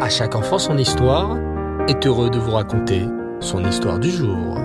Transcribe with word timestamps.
À 0.00 0.08
chaque 0.10 0.34
enfant 0.34 0.58
son 0.58 0.76
histoire 0.76 1.38
est 1.88 2.04
heureux 2.04 2.28
de 2.28 2.38
vous 2.38 2.50
raconter 2.50 3.06
son 3.40 3.64
histoire 3.64 4.00
du 4.00 4.10
jour. 4.10 4.58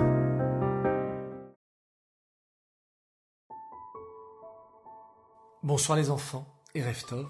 Bonsoir 5.62 5.96
les 5.96 6.10
enfants 6.10 6.46
et 6.74 6.82
Reftov, 6.82 7.28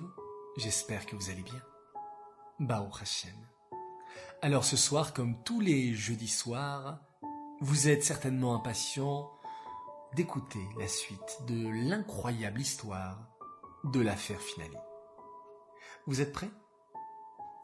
j'espère 0.57 1.05
que 1.05 1.15
vous 1.15 1.29
allez 1.29 1.43
bien. 1.43 1.61
Bao 2.59 2.89
Hashem. 3.01 3.37
Alors 4.41 4.65
ce 4.65 4.79
soir, 4.79 5.13
comme 5.13 5.37
tous 5.45 5.61
les 5.61 5.93
jeudis 5.93 6.29
soirs, 6.29 7.01
vous 7.61 7.89
êtes 7.89 8.03
certainement 8.03 8.55
impatients 8.55 9.31
d'écouter 10.17 10.67
la 10.79 10.89
suite 10.89 11.43
de 11.47 11.69
l'incroyable 11.87 12.63
histoire 12.63 13.19
de 13.85 14.01
l'affaire 14.01 14.41
Finali. 14.41 14.77
Vous 16.07 16.23
êtes 16.23 16.33
prêts? 16.33 16.51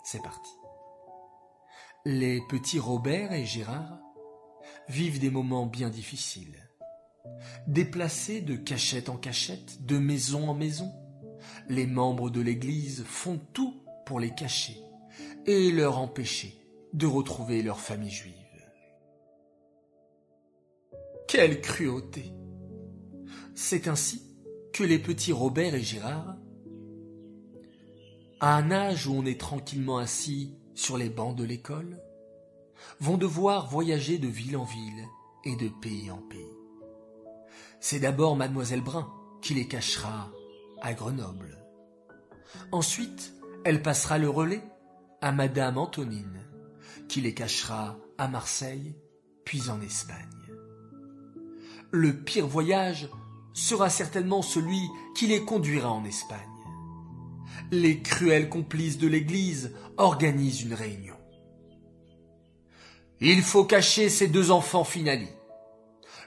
C'est 0.06 0.22
parti. 0.22 0.52
Les 2.04 2.40
petits 2.42 2.78
Robert 2.78 3.32
et 3.32 3.44
Gérard 3.44 3.98
vivent 4.88 5.18
des 5.18 5.30
moments 5.30 5.66
bien 5.66 5.90
difficiles. 5.90 6.70
Déplacés 7.66 8.40
de 8.40 8.54
cachette 8.54 9.08
en 9.08 9.16
cachette, 9.16 9.84
de 9.84 9.98
maison 9.98 10.48
en 10.48 10.54
maison, 10.54 10.94
les 11.68 11.88
membres 11.88 12.30
de 12.30 12.40
l'Église 12.40 13.02
font 13.02 13.40
tout 13.52 13.82
pour 14.06 14.20
les 14.20 14.32
cacher 14.32 14.76
et 15.44 15.72
leur 15.72 15.98
empêcher 15.98 16.56
de 16.92 17.08
retrouver 17.08 17.62
leur 17.62 17.80
famille 17.80 18.12
juive. 18.12 18.32
Quelle 21.26 21.60
cruauté 21.60 22.32
C'est 23.56 23.88
ainsi 23.88 24.22
que 24.72 24.84
les 24.84 25.00
petits 25.00 25.32
Robert 25.32 25.74
et 25.74 25.82
Gérard, 25.82 26.36
à 28.40 28.56
un 28.56 28.70
âge 28.70 29.06
où 29.06 29.14
on 29.14 29.24
est 29.24 29.40
tranquillement 29.40 29.98
assis 29.98 30.54
sur 30.74 30.98
les 30.98 31.08
bancs 31.08 31.36
de 31.36 31.44
l'école, 31.44 32.00
vont 33.00 33.16
devoir 33.16 33.68
voyager 33.68 34.18
de 34.18 34.28
ville 34.28 34.56
en 34.56 34.64
ville 34.64 35.04
et 35.44 35.56
de 35.56 35.68
pays 35.68 36.10
en 36.10 36.18
pays. 36.18 36.56
C'est 37.80 38.00
d'abord 38.00 38.36
mademoiselle 38.36 38.82
Brun 38.82 39.10
qui 39.40 39.54
les 39.54 39.68
cachera 39.68 40.30
à 40.82 40.92
Grenoble. 40.92 41.56
Ensuite, 42.72 43.32
elle 43.64 43.82
passera 43.82 44.18
le 44.18 44.28
relais 44.28 44.62
à 45.20 45.32
madame 45.32 45.78
Antonine, 45.78 46.40
qui 47.08 47.20
les 47.20 47.34
cachera 47.34 47.96
à 48.18 48.28
Marseille, 48.28 48.96
puis 49.44 49.70
en 49.70 49.80
Espagne. 49.80 50.18
Le 51.90 52.12
pire 52.24 52.46
voyage 52.46 53.08
sera 53.54 53.88
certainement 53.88 54.42
celui 54.42 54.80
qui 55.14 55.26
les 55.26 55.44
conduira 55.44 55.90
en 55.90 56.04
Espagne. 56.04 56.55
Les 57.70 58.00
cruels 58.00 58.48
complices 58.48 58.98
de 58.98 59.08
l'Église 59.08 59.74
organisent 59.96 60.62
une 60.62 60.74
réunion. 60.74 61.16
Il 63.20 63.42
faut 63.42 63.64
cacher 63.64 64.08
ces 64.08 64.28
deux 64.28 64.50
enfants 64.50 64.84
finali. 64.84 65.28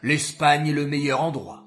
L'Espagne 0.01 0.67
est 0.67 0.73
le 0.73 0.87
meilleur 0.87 1.21
endroit. 1.21 1.63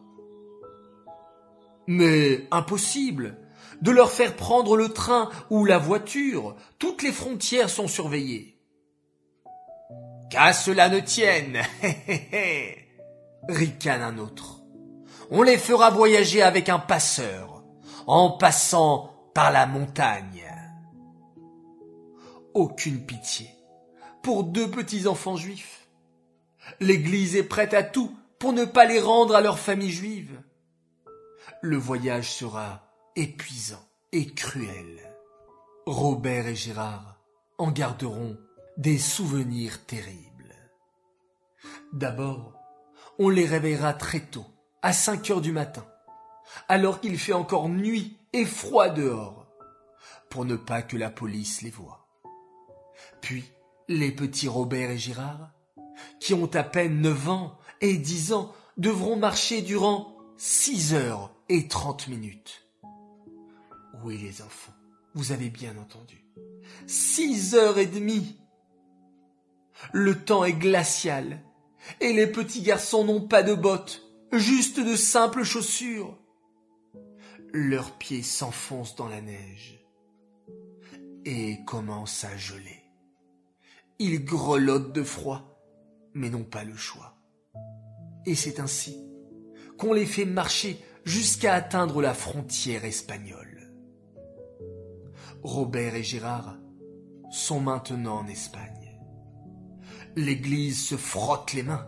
Mais 1.87 2.47
impossible 2.51 3.37
de 3.83 3.91
leur 3.91 4.11
faire 4.11 4.35
prendre 4.35 4.77
le 4.77 4.89
train 4.89 5.29
ou 5.51 5.65
la 5.65 5.79
voiture. 5.79 6.57
Toutes 6.79 7.03
les 7.03 7.13
frontières 7.13 7.71
sont 7.71 7.89
surveillées. 7.89 8.59
Qu'à 10.31 10.53
cela 10.53 10.89
ne 10.89 11.01
tienne, 11.01 11.61
ricane 13.49 14.03
un 14.03 14.19
autre. 14.19 14.61
On 15.31 15.43
les 15.43 15.59
fera 15.59 15.91
voyager 15.91 16.43
avec 16.43 16.69
un 16.69 16.79
passeur, 16.79 17.65
en 18.07 18.31
passant 18.31 19.13
par 19.35 19.51
la 19.51 19.67
montagne. 19.67 20.45
Aucune 22.55 23.05
pitié 23.07 23.49
pour 24.23 24.45
deux 24.45 24.71
petits 24.71 25.07
enfants 25.07 25.37
juifs. 25.37 25.89
L'Église 26.81 27.35
est 27.37 27.43
prête 27.43 27.75
à 27.75 27.83
tout 27.83 28.17
pour 28.39 28.53
ne 28.53 28.65
pas 28.65 28.85
les 28.85 29.01
rendre 29.01 29.35
à 29.35 29.41
leur 29.41 29.59
famille 29.59 29.91
juive. 29.91 30.41
Le 31.61 31.77
voyage 31.77 32.31
sera 32.31 32.89
épuisant 33.17 33.85
et 34.13 34.33
cruel. 34.33 35.01
Robert 35.87 36.47
et 36.47 36.55
Gérard 36.55 37.21
en 37.59 37.71
garderont 37.71 38.37
des 38.77 38.99
souvenirs 38.99 39.85
terribles. 39.87 40.55
D'abord, 41.93 42.55
on 43.19 43.29
les 43.29 43.47
réveillera 43.47 43.95
très 43.95 44.21
tôt, 44.21 44.47
à 44.83 44.93
cinq 44.93 45.31
heures 45.31 45.41
du 45.41 45.53
matin, 45.53 45.87
alors 46.69 47.01
qu'il 47.01 47.19
fait 47.19 47.33
encore 47.33 47.69
nuit 47.69 48.19
et 48.33 48.45
froid 48.45 48.89
dehors, 48.89 49.47
pour 50.31 50.45
ne 50.45 50.57
pas 50.57 50.83
que 50.83 50.97
la 50.97 51.11
police 51.11 51.63
les 51.63 51.71
voie. 51.71 52.09
Puis, 53.21 53.45
les 53.89 54.13
petits 54.13 54.49
Robert 54.49 54.91
et 54.91 54.99
Gérard, 54.99 55.53
qui 56.21 56.35
ont 56.35 56.55
à 56.55 56.63
peine 56.63 57.01
neuf 57.01 57.29
ans 57.29 57.59
et 57.81 57.97
dix 57.97 58.33
ans, 58.33 58.53
devront 58.79 59.17
marcher 59.17 59.63
durant 59.63 60.17
six 60.37 60.95
heures 60.95 61.35
et 61.49 61.69
trente 61.69 62.09
minutes. 62.09 62.67
Oui, 64.03 64.19
les 64.19 64.43
enfants, 64.43 64.73
vous 65.15 65.33
avez 65.33 65.51
bien 65.51 65.77
entendu. 65.77 66.25
Six 66.87 67.55
heures 67.55 67.79
et 67.79 67.87
demie. 67.87 68.39
Le 69.93 70.25
temps 70.25 70.45
est 70.45 70.53
glacial, 70.53 71.41
et 72.01 72.13
les 72.13 72.27
petits 72.27 72.63
garçons 72.63 73.05
n'ont 73.05 73.27
pas 73.27 73.43
de 73.43 73.55
bottes, 73.55 74.03
juste 74.33 74.81
de 74.81 74.97
simples 74.97 75.43
chaussures. 75.43 76.19
Leurs 77.55 77.99
pieds 77.99 78.23
s'enfoncent 78.23 78.97
dans 78.97 79.09
la 79.09 79.21
neige 79.21 79.85
et 81.27 81.59
commencent 81.67 82.25
à 82.25 82.35
geler. 82.37 82.83
Ils 83.99 84.25
grelottent 84.25 84.93
de 84.93 85.03
froid, 85.03 85.61
mais 86.15 86.31
n'ont 86.31 86.45
pas 86.45 86.65
le 86.65 86.75
choix. 86.75 87.19
Et 88.25 88.35
c'est 88.35 88.59
ainsi 88.59 88.97
qu'on 89.77 89.93
les 89.93 90.07
fait 90.07 90.25
marcher 90.25 90.79
jusqu'à 91.05 91.55
atteindre 91.55 92.01
la 92.01 92.15
frontière 92.15 92.85
espagnole. 92.85 93.71
Robert 95.43 95.95
et 95.95 96.03
Gérard 96.03 96.57
sont 97.31 97.61
maintenant 97.61 98.21
en 98.21 98.29
Espagne. 98.29 98.99
L'Église 100.17 100.87
se 100.87 100.97
frotte 100.97 101.53
les 101.53 101.63
mains. 101.63 101.87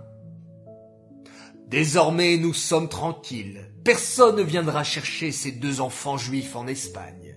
Désormais 1.69 2.36
nous 2.36 2.54
sommes 2.54 2.88
tranquilles. 2.88 3.70
Personne 3.84 4.36
ne 4.36 4.42
viendra 4.42 4.84
chercher 4.84 5.32
ces 5.32 5.52
deux 5.52 5.80
enfants 5.80 6.16
juifs 6.16 6.56
en 6.56 6.66
Espagne. 6.66 7.34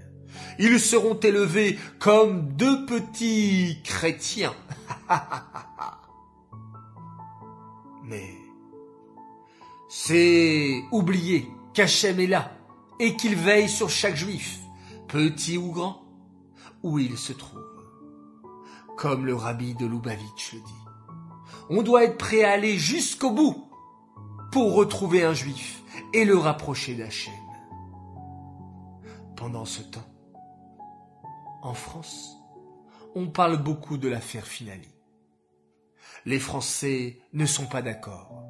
Ils 0.59 0.79
seront 0.79 1.19
élevés 1.19 1.77
comme 1.99 2.53
deux 2.53 2.85
petits 2.85 3.79
chrétiens. 3.83 4.55
Mais 8.03 8.33
c'est 9.89 10.83
oublier 10.91 11.47
qu'Hachem 11.73 12.19
est 12.19 12.27
là 12.27 12.51
et 12.99 13.16
qu'il 13.16 13.35
veille 13.35 13.69
sur 13.69 13.89
chaque 13.89 14.16
juif, 14.16 14.59
petit 15.07 15.57
ou 15.57 15.71
grand, 15.71 16.03
où 16.83 16.99
il 16.99 17.17
se 17.17 17.33
trouve. 17.33 17.63
Comme 18.97 19.25
le 19.25 19.35
rabbi 19.35 19.75
de 19.75 19.85
Lubavitch 19.85 20.53
le 20.53 20.59
dit. 20.59 20.73
On 21.69 21.81
doit 21.83 22.05
être 22.05 22.17
prêt 22.17 22.43
à 22.43 22.51
aller 22.51 22.77
jusqu'au 22.77 23.31
bout 23.31 23.66
pour 24.52 24.74
retrouver 24.74 25.24
un 25.24 25.34
juif 25.34 25.84
et 26.13 26.25
le 26.25 26.38
rapprocher 26.38 26.96
d'Hachem. 26.96 27.34
Pendant 29.35 29.66
ce 29.66 29.81
temps, 29.81 30.08
en 31.62 31.74
France, 31.74 32.38
on 33.16 33.28
parle 33.28 33.62
beaucoup 33.62 33.97
de 33.97 34.08
l'affaire 34.08 34.47
Finali. 34.47 34.90
Les 36.25 36.40
Français 36.40 37.19
ne 37.34 37.46
sont 37.46 37.66
pas 37.66 37.81
d'accord. 37.81 38.44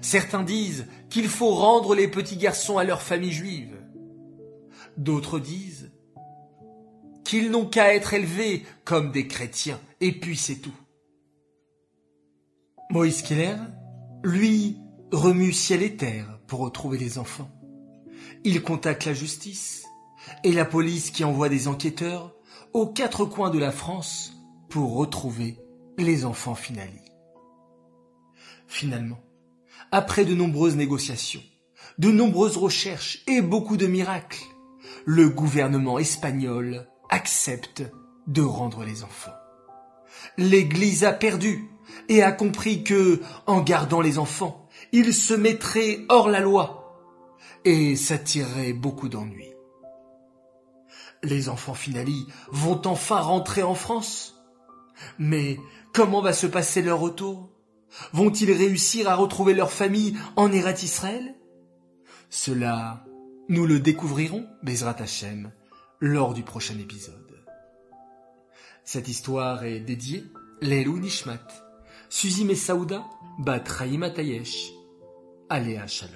Certains 0.00 0.42
disent 0.42 0.86
qu'il 1.10 1.28
faut 1.28 1.54
rendre 1.54 1.94
les 1.94 2.08
petits 2.08 2.36
garçons 2.36 2.78
à 2.78 2.84
leur 2.84 3.02
famille 3.02 3.32
juive. 3.32 3.76
D'autres 4.96 5.38
disent 5.38 5.90
qu'ils 7.24 7.50
n'ont 7.50 7.66
qu'à 7.66 7.94
être 7.94 8.14
élevés 8.14 8.64
comme 8.84 9.12
des 9.12 9.26
chrétiens, 9.26 9.78
et 10.00 10.12
puis 10.12 10.36
c'est 10.36 10.56
tout. 10.56 10.74
Moïse 12.90 13.22
Keller, 13.22 13.56
lui, 14.24 14.78
remue 15.12 15.52
ciel 15.52 15.82
et 15.82 15.96
terre 15.96 16.38
pour 16.46 16.60
retrouver 16.60 16.98
les 16.98 17.18
enfants. 17.18 17.50
Il 18.44 18.62
contacte 18.62 19.04
la 19.06 19.14
justice 19.14 19.84
et 20.44 20.52
la 20.52 20.64
police 20.64 21.10
qui 21.10 21.24
envoie 21.24 21.48
des 21.48 21.68
enquêteurs 21.68 22.34
aux 22.72 22.86
quatre 22.86 23.24
coins 23.24 23.50
de 23.50 23.58
la 23.58 23.72
France 23.72 24.34
pour 24.68 24.96
retrouver 24.96 25.58
les 25.96 26.24
enfants 26.24 26.54
finali. 26.54 27.00
Finalement, 28.66 29.20
après 29.90 30.24
de 30.24 30.34
nombreuses 30.34 30.76
négociations, 30.76 31.42
de 31.98 32.10
nombreuses 32.10 32.58
recherches 32.58 33.22
et 33.26 33.40
beaucoup 33.40 33.76
de 33.76 33.86
miracles, 33.86 34.44
le 35.06 35.30
gouvernement 35.30 35.98
espagnol 35.98 36.86
accepte 37.08 37.82
de 38.26 38.42
rendre 38.42 38.84
les 38.84 39.02
enfants. 39.02 39.34
L'Église 40.36 41.04
a 41.04 41.12
perdu 41.12 41.70
et 42.08 42.22
a 42.22 42.32
compris 42.32 42.84
que, 42.84 43.20
en 43.46 43.60
gardant 43.60 44.00
les 44.00 44.18
enfants, 44.18 44.67
il 44.92 45.12
se 45.14 45.34
mettrait 45.34 46.04
hors 46.08 46.28
la 46.28 46.40
loi 46.40 46.78
et 47.64 47.96
s'attirerait 47.96 48.72
beaucoup 48.72 49.08
d'ennuis. 49.08 49.52
Les 51.22 51.48
enfants 51.48 51.74
Finali 51.74 52.26
vont 52.50 52.80
enfin 52.86 53.20
rentrer 53.20 53.62
en 53.62 53.74
France. 53.74 54.34
Mais 55.18 55.58
comment 55.92 56.22
va 56.22 56.32
se 56.32 56.46
passer 56.46 56.82
leur 56.82 57.00
retour? 57.00 57.50
Vont-ils 58.12 58.52
réussir 58.52 59.08
à 59.08 59.16
retrouver 59.16 59.54
leur 59.54 59.72
famille 59.72 60.16
en 60.36 60.52
Erat 60.52 60.72
Israël? 60.82 61.34
Cela, 62.30 63.04
nous 63.48 63.66
le 63.66 63.80
découvrirons, 63.80 64.46
Bezrat 64.62 64.96
Hashem, 65.00 65.52
lors 66.00 66.34
du 66.34 66.42
prochain 66.42 66.78
épisode. 66.78 67.14
Cette 68.84 69.08
histoire 69.08 69.64
est 69.64 69.80
dédiée 69.80 70.24
Lelou 70.60 70.98
Nishmat, 70.98 71.46
Suzy 72.08 72.44
Messaouda, 72.44 73.04
Bat 73.38 73.64
Raïma 73.66 74.10
Tayesh, 74.10 74.72
Aléa 75.50 75.86
Shalom. 75.86 76.14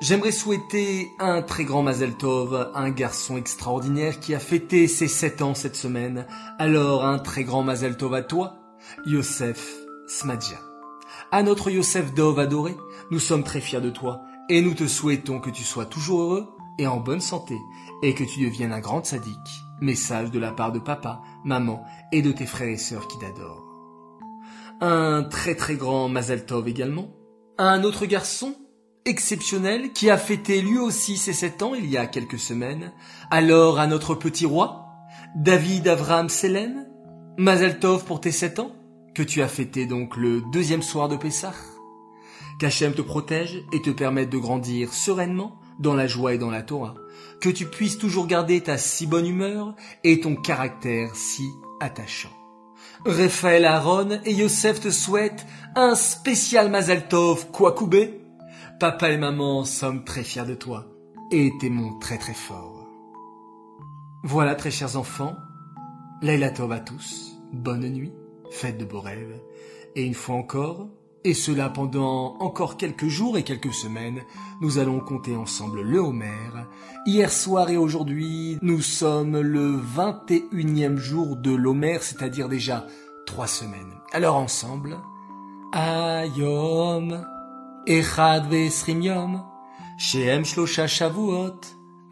J'aimerais 0.00 0.32
souhaiter 0.32 1.10
un 1.18 1.42
très 1.42 1.64
grand 1.64 1.82
Mazel 1.82 2.14
Tov, 2.14 2.70
un 2.74 2.90
garçon 2.90 3.36
extraordinaire 3.36 4.20
qui 4.20 4.34
a 4.34 4.38
fêté 4.38 4.86
ses 4.86 5.08
sept 5.08 5.42
ans 5.42 5.54
cette 5.54 5.74
semaine. 5.74 6.26
Alors 6.58 7.04
un 7.04 7.18
très 7.18 7.42
grand 7.42 7.64
Mazel 7.64 7.96
Tov 7.96 8.14
à 8.14 8.22
toi, 8.22 8.54
Yosef 9.06 9.74
Smadja. 10.06 10.60
À 11.32 11.42
notre 11.42 11.70
Yosef 11.70 12.14
Dov 12.14 12.38
adoré, 12.38 12.76
nous 13.10 13.18
sommes 13.18 13.42
très 13.42 13.60
fiers 13.60 13.80
de 13.80 13.90
toi 13.90 14.20
et 14.48 14.62
nous 14.62 14.74
te 14.74 14.86
souhaitons 14.86 15.40
que 15.40 15.50
tu 15.50 15.64
sois 15.64 15.86
toujours 15.86 16.20
heureux 16.20 16.48
et 16.78 16.86
en 16.86 16.98
bonne 16.98 17.20
santé 17.20 17.56
et 18.02 18.14
que 18.14 18.24
tu 18.24 18.44
deviennes 18.44 18.72
un 18.72 18.80
grand 18.80 19.04
sadique. 19.04 19.34
Message 19.80 20.30
de 20.30 20.38
la 20.38 20.52
part 20.52 20.70
de 20.70 20.78
papa, 20.78 21.22
maman 21.44 21.84
et 22.12 22.22
de 22.22 22.30
tes 22.30 22.46
frères 22.46 22.68
et 22.68 22.76
sœurs 22.76 23.08
qui 23.08 23.18
t'adorent. 23.18 23.73
Un 24.80 25.22
très 25.22 25.54
très 25.54 25.76
grand 25.76 26.08
Mazel 26.08 26.46
Tov 26.46 26.68
également. 26.68 27.08
Un 27.58 27.84
autre 27.84 28.06
garçon 28.06 28.54
exceptionnel 29.04 29.92
qui 29.92 30.10
a 30.10 30.16
fêté 30.16 30.62
lui 30.62 30.78
aussi 30.78 31.16
ses 31.16 31.32
sept 31.32 31.62
ans 31.62 31.74
il 31.74 31.86
y 31.86 31.96
a 31.96 32.06
quelques 32.06 32.38
semaines. 32.38 32.92
Alors 33.30 33.78
à 33.78 33.86
notre 33.86 34.14
petit 34.14 34.46
roi, 34.46 34.86
David 35.36 35.88
Avram 35.88 36.28
Selem, 36.28 36.86
Mazel 37.38 37.78
Tov 37.78 38.04
pour 38.04 38.20
tes 38.20 38.32
sept 38.32 38.58
ans, 38.58 38.72
que 39.14 39.22
tu 39.22 39.42
as 39.42 39.48
fêté 39.48 39.86
donc 39.86 40.16
le 40.16 40.42
deuxième 40.52 40.82
soir 40.82 41.08
de 41.08 41.16
Pessah. 41.16 41.54
Qu'Hachem 42.58 42.94
te 42.94 43.02
protège 43.02 43.64
et 43.72 43.82
te 43.82 43.90
permette 43.90 44.30
de 44.30 44.38
grandir 44.38 44.92
sereinement 44.92 45.58
dans 45.78 45.94
la 45.94 46.06
joie 46.06 46.34
et 46.34 46.38
dans 46.38 46.50
la 46.50 46.62
Torah. 46.62 46.94
Que 47.40 47.48
tu 47.48 47.66
puisses 47.66 47.98
toujours 47.98 48.26
garder 48.26 48.60
ta 48.60 48.78
si 48.78 49.06
bonne 49.06 49.26
humeur 49.26 49.74
et 50.04 50.20
ton 50.20 50.36
caractère 50.36 51.14
si 51.14 51.48
attachant. 51.80 52.43
Raphaël 53.04 53.64
Aaron 53.64 54.20
et 54.24 54.32
Yosef 54.32 54.80
te 54.80 54.90
souhaitent 54.90 55.46
un 55.74 55.94
spécial 55.94 56.70
Mazel 56.70 57.06
Tov 57.08 57.50
Kouakoubé 57.50 58.20
Papa 58.80 59.10
et 59.10 59.18
maman 59.18 59.64
sommes 59.64 60.04
très 60.04 60.24
fiers 60.24 60.46
de 60.46 60.54
toi 60.54 60.86
et 61.30 61.52
t'aimons 61.60 61.98
très 61.98 62.18
très 62.18 62.34
fort. 62.34 62.88
Voilà, 64.22 64.54
très 64.54 64.70
chers 64.70 64.96
enfants, 64.96 65.36
Laila 66.22 66.50
Tov 66.50 66.72
à 66.72 66.80
tous, 66.80 67.38
bonne 67.52 67.88
nuit, 67.88 68.12
faites 68.50 68.78
de 68.78 68.84
beaux 68.84 69.00
rêves, 69.00 69.40
et 69.94 70.02
une 70.02 70.14
fois 70.14 70.36
encore, 70.36 70.88
et 71.26 71.32
cela 71.32 71.70
pendant 71.70 72.36
encore 72.40 72.76
quelques 72.76 73.08
jours 73.08 73.38
et 73.38 73.44
quelques 73.44 73.72
semaines, 73.72 74.20
nous 74.60 74.76
allons 74.76 75.00
compter 75.00 75.34
ensemble 75.34 75.80
le 75.80 75.98
Homer. 75.98 76.50
Hier 77.06 77.32
soir 77.32 77.70
et 77.70 77.78
aujourd'hui, 77.78 78.58
nous 78.60 78.82
sommes 78.82 79.40
le 79.40 79.74
21e 79.74 80.96
jour 80.98 81.36
de 81.36 81.50
l'Homer, 81.50 81.96
c'est-à-dire 82.02 82.50
déjà 82.50 82.86
trois 83.24 83.46
semaines. 83.46 83.94
Alors 84.12 84.36
ensemble, 84.36 84.98
Ayom, 85.72 87.24
Echad 87.86 88.46
Vesrim 88.50 89.00
Yom, 89.00 89.44
Shehem 89.96 90.44
Shlosha 90.44 90.86
Shavuot, 90.86 91.58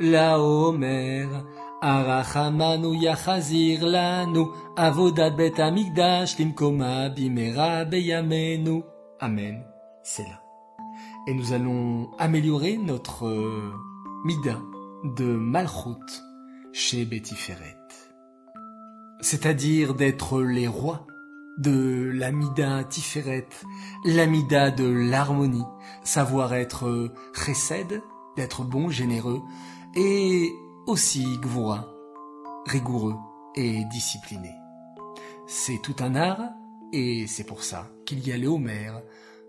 La 0.00 0.40
Homer, 0.40 1.28
Arachamanu 1.82 2.96
Yachazir 2.96 3.84
Lanu, 3.84 4.46
Avodat 4.74 5.36
Bet 5.36 5.60
Amigdash, 5.60 6.38
Limkoma 6.38 7.10
Bimera 7.10 7.84
Beyamenu. 7.84 8.82
Amen. 9.22 9.62
C'est 10.02 10.24
là. 10.24 10.42
Et 11.28 11.34
nous 11.34 11.52
allons 11.52 12.10
améliorer 12.18 12.76
notre 12.76 13.28
euh, 13.28 13.72
mida 14.24 14.58
de 15.04 15.36
Malchut 15.36 16.24
chez 16.72 17.04
Betty 17.04 17.36
Ferret. 17.36 17.78
C'est-à-dire 19.20 19.94
d'être 19.94 20.42
les 20.42 20.66
rois 20.66 21.06
de 21.58 22.10
l'amida 22.12 22.82
tiferet, 22.82 23.48
l'amida 24.04 24.72
de 24.72 24.88
l'harmonie, 24.88 25.62
savoir 26.02 26.52
être 26.54 27.12
chesed, 27.32 28.02
d'être 28.36 28.64
bon, 28.64 28.88
généreux, 28.88 29.40
et 29.94 30.52
aussi 30.88 31.38
gvura, 31.38 31.86
rigoureux 32.66 33.14
et 33.54 33.84
discipliné. 33.84 34.50
C'est 35.46 35.80
tout 35.80 35.96
un 36.00 36.16
art, 36.16 36.40
et 36.92 37.26
c'est 37.26 37.44
pour 37.44 37.62
ça 37.64 37.90
qu'il 38.04 38.26
y 38.26 38.32
a 38.32 38.36
les 38.36 38.46
Homères 38.46 39.02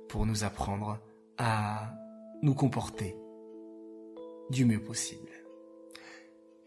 pour 0.09 0.25
nous 0.25 0.43
apprendre 0.43 0.99
à 1.37 1.93
nous 2.41 2.53
comporter 2.53 3.15
du 4.49 4.65
mieux 4.65 4.81
possible. 4.81 5.29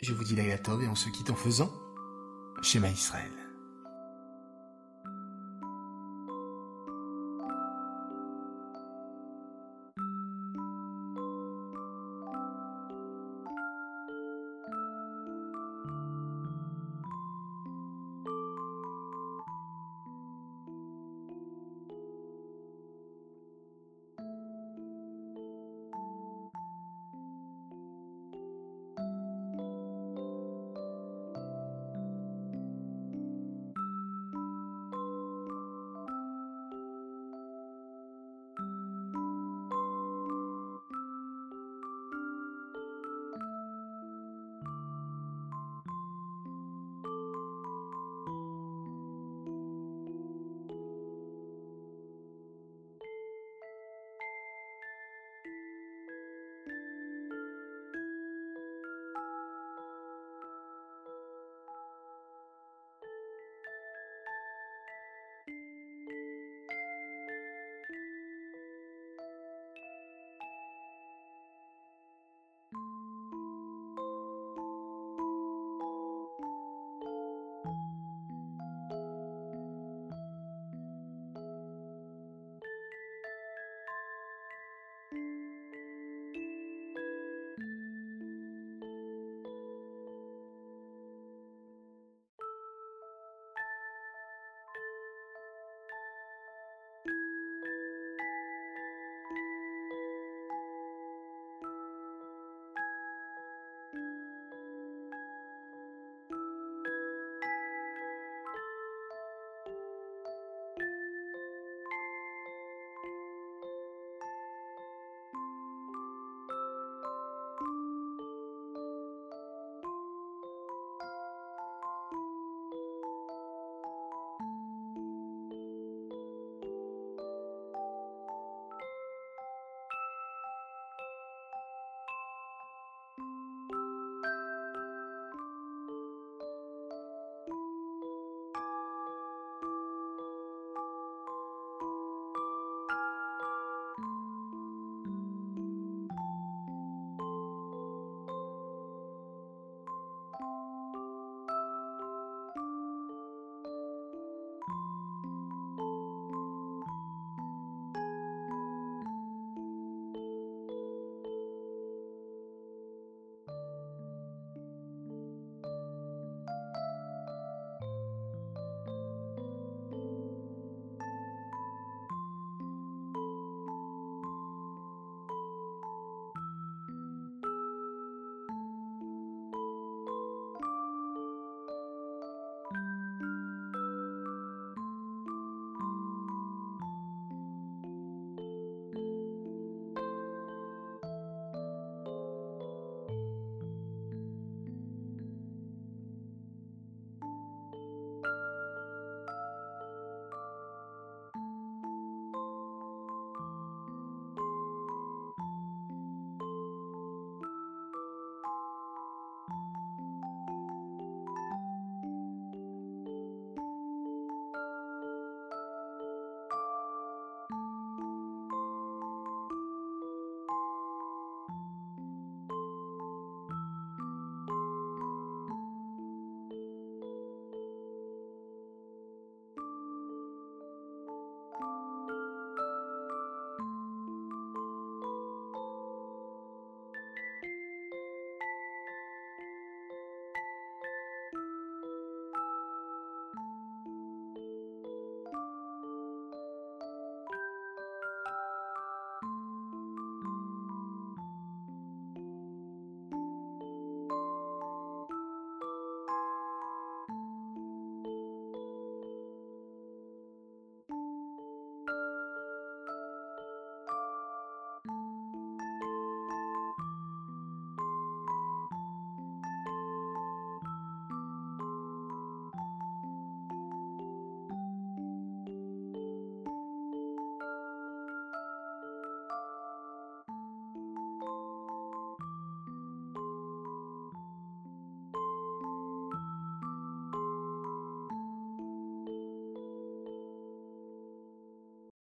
Je 0.01 0.13
vous 0.13 0.25
dis 0.25 0.37
la 0.37 0.45
et 0.45 0.89
on 0.89 0.95
se 0.95 1.09
quitte 1.11 1.31
en 1.31 1.35
faisant 1.35 1.71
Schéma 2.63 2.89
Israël. 2.89 3.46